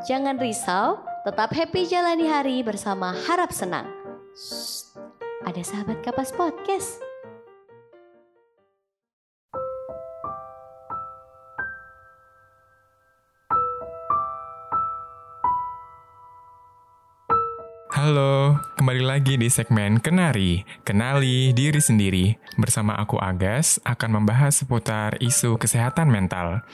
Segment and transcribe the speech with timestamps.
[0.00, 0.96] Jangan risau,
[1.28, 3.84] tetap happy jalani hari bersama harap senang.
[4.32, 4.96] Shh,
[5.44, 7.09] ada sahabat kapas podcast.
[18.00, 22.32] Halo, kembali lagi di segmen Kenari, Kenali Diri Sendiri.
[22.56, 26.64] Bersama aku Agas akan membahas seputar isu kesehatan mental.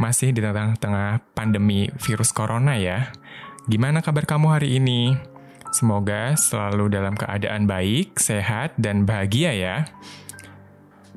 [0.00, 3.12] Masih di tengah-tengah pandemi virus corona ya.
[3.68, 5.12] Gimana kabar kamu hari ini?
[5.68, 9.84] Semoga selalu dalam keadaan baik, sehat, dan bahagia ya.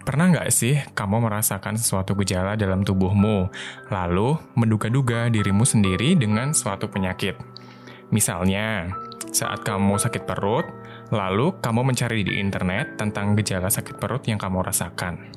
[0.03, 3.47] Pernah nggak sih kamu merasakan sesuatu gejala dalam tubuhmu,
[3.87, 7.39] lalu menduga-duga dirimu sendiri dengan suatu penyakit?
[8.11, 8.91] Misalnya,
[9.31, 10.65] saat kamu sakit perut,
[11.11, 15.31] lalu kamu mencari di internet tentang gejala sakit perut yang kamu rasakan.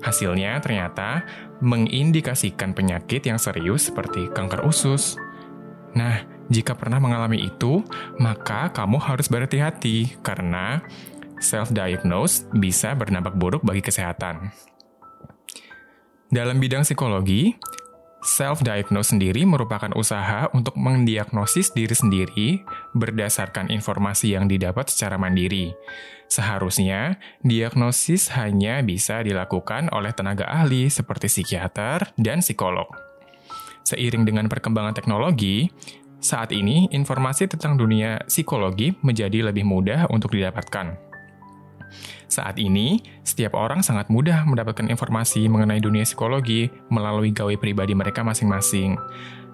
[0.00, 1.24] Hasilnya ternyata
[1.60, 5.20] mengindikasikan penyakit yang serius seperti kanker usus.
[5.92, 7.84] Nah, jika pernah mengalami itu,
[8.16, 10.80] maka kamu harus berhati-hati karena
[11.40, 14.52] self-diagnose bisa berdampak buruk bagi kesehatan.
[16.30, 17.58] Dalam bidang psikologi,
[18.20, 22.48] Self-diagnose sendiri merupakan usaha untuk mendiagnosis diri sendiri
[22.92, 25.72] berdasarkan informasi yang didapat secara mandiri.
[26.28, 32.92] Seharusnya, diagnosis hanya bisa dilakukan oleh tenaga ahli seperti psikiater dan psikolog.
[33.88, 35.72] Seiring dengan perkembangan teknologi,
[36.20, 41.09] saat ini informasi tentang dunia psikologi menjadi lebih mudah untuk didapatkan.
[42.30, 48.22] Saat ini, setiap orang sangat mudah mendapatkan informasi mengenai dunia psikologi melalui gawe pribadi mereka
[48.22, 48.98] masing-masing.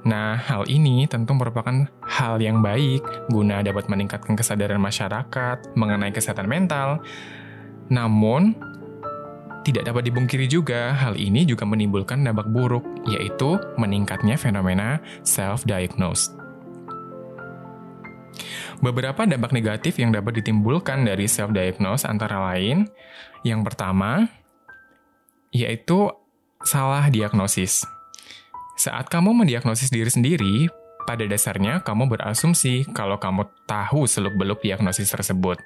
[0.07, 6.47] Nah, hal ini tentu merupakan hal yang baik guna dapat meningkatkan kesadaran masyarakat mengenai kesehatan
[6.47, 7.03] mental.
[7.91, 8.55] Namun,
[9.67, 16.46] tidak dapat dibungkiri juga, hal ini juga menimbulkan dampak buruk, yaitu meningkatnya fenomena self-diagnose.
[18.85, 22.85] Beberapa dampak negatif yang dapat ditimbulkan dari self-diagnose antara lain,
[23.41, 24.29] yang pertama,
[25.49, 26.13] yaitu
[26.61, 27.89] salah diagnosis.
[28.77, 30.69] Saat kamu mendiagnosis diri sendiri,
[31.07, 35.63] pada dasarnya kamu berasumsi kalau kamu tahu seluk-beluk diagnosis tersebut.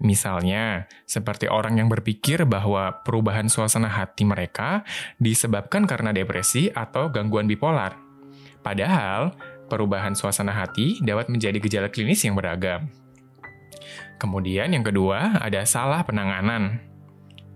[0.00, 4.86] Misalnya, seperti orang yang berpikir bahwa perubahan suasana hati mereka
[5.18, 7.98] disebabkan karena depresi atau gangguan bipolar.
[8.64, 9.36] Padahal,
[9.66, 12.90] perubahan suasana hati dapat menjadi gejala klinis yang beragam.
[14.18, 16.80] Kemudian yang kedua, ada salah penanganan.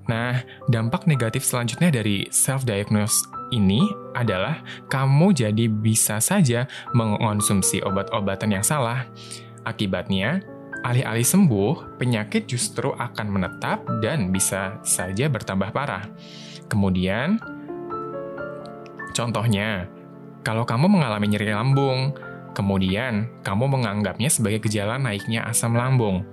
[0.08, 0.40] Nah,
[0.72, 3.84] dampak negatif selanjutnya dari self-diagnose ini
[4.16, 6.64] adalah kamu jadi bisa saja
[6.96, 9.04] mengonsumsi obat-obatan yang salah.
[9.68, 10.40] Akibatnya,
[10.84, 16.08] alih-alih sembuh, penyakit justru akan menetap dan bisa saja bertambah parah.
[16.72, 17.36] Kemudian,
[19.12, 19.88] contohnya,
[20.48, 22.16] kalau kamu mengalami nyeri lambung,
[22.56, 26.24] kemudian kamu menganggapnya sebagai gejala naiknya asam lambung.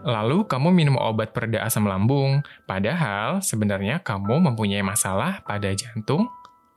[0.00, 6.24] Lalu kamu minum obat pereda asam lambung, padahal sebenarnya kamu mempunyai masalah pada jantung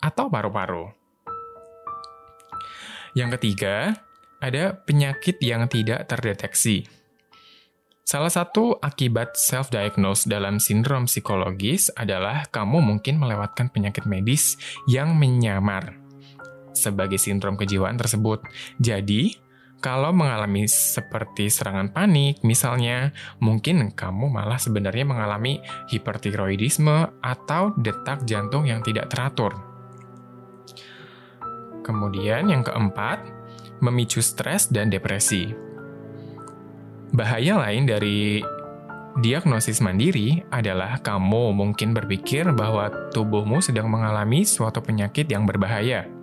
[0.03, 0.91] atau paru-paru.
[3.15, 3.95] Yang ketiga,
[4.43, 6.83] ada penyakit yang tidak terdeteksi.
[8.03, 14.59] Salah satu akibat self-diagnose dalam sindrom psikologis adalah kamu mungkin melewatkan penyakit medis
[14.91, 16.00] yang menyamar
[16.73, 18.43] sebagai sindrom kejiwaan tersebut.
[18.79, 19.35] Jadi,
[19.81, 23.09] kalau mengalami seperti serangan panik, misalnya,
[23.41, 25.57] mungkin kamu malah sebenarnya mengalami
[25.89, 29.57] hipertiroidisme atau detak jantung yang tidak teratur.
[31.81, 33.25] Kemudian yang keempat,
[33.81, 35.49] memicu stres dan depresi.
[37.11, 38.39] Bahaya lain dari
[39.19, 46.20] diagnosis mandiri adalah kamu mungkin berpikir bahwa tubuhmu sedang mengalami suatu penyakit yang berbahaya.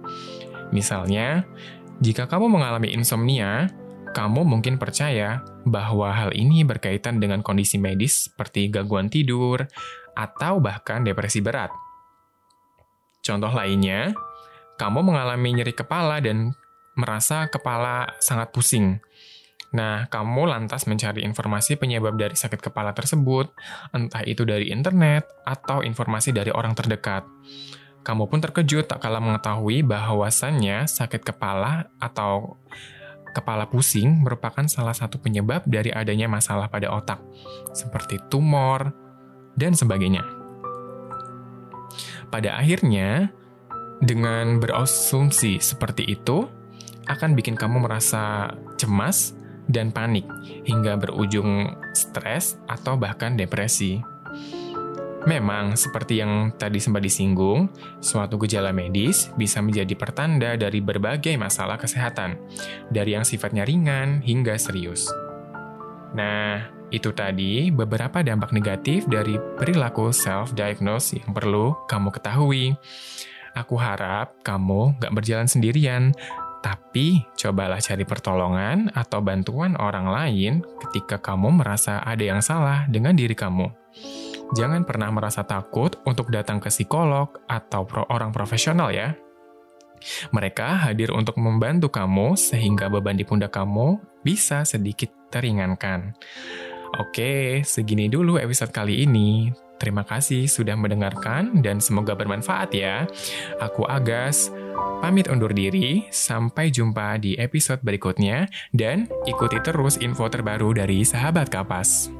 [0.70, 1.46] Misalnya,
[1.98, 3.70] jika kamu mengalami insomnia,
[4.12, 9.68] kamu mungkin percaya bahwa hal ini berkaitan dengan kondisi medis seperti gangguan tidur
[10.16, 11.70] atau bahkan depresi berat.
[13.20, 14.16] Contoh lainnya,
[14.80, 16.54] kamu mengalami nyeri kepala dan
[16.98, 18.98] merasa kepala sangat pusing.
[19.68, 23.52] Nah, kamu lantas mencari informasi penyebab dari sakit kepala tersebut,
[23.92, 27.28] entah itu dari internet atau informasi dari orang terdekat.
[28.08, 32.56] Kamu pun terkejut tak kala mengetahui bahwasannya sakit kepala atau
[33.36, 37.20] kepala pusing merupakan salah satu penyebab dari adanya masalah pada otak,
[37.76, 38.96] seperti tumor
[39.60, 40.24] dan sebagainya.
[42.32, 43.28] Pada akhirnya,
[44.00, 46.48] dengan berasumsi seperti itu,
[47.12, 49.36] akan bikin kamu merasa cemas
[49.68, 50.24] dan panik
[50.64, 54.00] hingga berujung stres atau bahkan depresi.
[55.28, 57.68] Memang, seperti yang tadi sempat disinggung,
[58.00, 62.40] suatu gejala medis bisa menjadi pertanda dari berbagai masalah kesehatan,
[62.88, 65.04] dari yang sifatnya ringan hingga serius.
[66.16, 72.72] Nah, itu tadi beberapa dampak negatif dari perilaku self-diagnose yang perlu kamu ketahui.
[73.52, 76.16] Aku harap kamu gak berjalan sendirian,
[76.64, 83.12] tapi cobalah cari pertolongan atau bantuan orang lain ketika kamu merasa ada yang salah dengan
[83.12, 83.68] diri kamu.
[84.56, 89.12] Jangan pernah merasa takut untuk datang ke psikolog atau pro orang profesional ya.
[90.30, 96.14] Mereka hadir untuk membantu kamu sehingga beban di pundak kamu bisa sedikit teringankan.
[96.96, 99.52] Oke, segini dulu episode kali ini.
[99.78, 103.06] Terima kasih sudah mendengarkan dan semoga bermanfaat ya.
[103.62, 104.50] Aku Agas,
[104.98, 106.08] pamit undur diri.
[106.10, 112.17] Sampai jumpa di episode berikutnya dan ikuti terus info terbaru dari Sahabat Kapas.